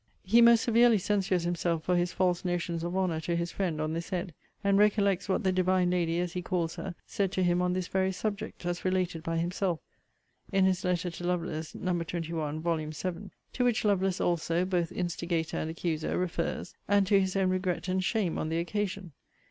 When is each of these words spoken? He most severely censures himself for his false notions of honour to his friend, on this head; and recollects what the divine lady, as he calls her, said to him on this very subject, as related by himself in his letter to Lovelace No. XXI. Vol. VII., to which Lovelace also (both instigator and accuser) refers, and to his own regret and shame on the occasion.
He 0.23 0.41
most 0.41 0.61
severely 0.61 0.97
censures 0.97 1.43
himself 1.43 1.83
for 1.83 1.95
his 1.95 2.11
false 2.11 2.43
notions 2.43 2.83
of 2.83 2.97
honour 2.97 3.19
to 3.21 3.35
his 3.35 3.51
friend, 3.51 3.79
on 3.79 3.93
this 3.93 4.09
head; 4.09 4.33
and 4.63 4.79
recollects 4.79 5.29
what 5.29 5.43
the 5.43 5.51
divine 5.51 5.91
lady, 5.91 6.19
as 6.19 6.33
he 6.33 6.41
calls 6.41 6.73
her, 6.77 6.95
said 7.05 7.31
to 7.33 7.43
him 7.43 7.61
on 7.61 7.73
this 7.73 7.87
very 7.87 8.11
subject, 8.11 8.65
as 8.65 8.83
related 8.83 9.21
by 9.21 9.37
himself 9.37 9.79
in 10.51 10.65
his 10.65 10.83
letter 10.83 11.11
to 11.11 11.23
Lovelace 11.23 11.75
No. 11.75 11.93
XXI. 11.93 12.61
Vol. 12.61 12.77
VII., 13.13 13.29
to 13.53 13.63
which 13.63 13.85
Lovelace 13.85 14.19
also 14.19 14.65
(both 14.65 14.91
instigator 14.91 15.57
and 15.57 15.69
accuser) 15.69 16.17
refers, 16.17 16.73
and 16.87 17.05
to 17.05 17.19
his 17.19 17.35
own 17.35 17.51
regret 17.51 17.87
and 17.87 18.03
shame 18.03 18.39
on 18.39 18.49
the 18.49 18.57
occasion. 18.57 19.11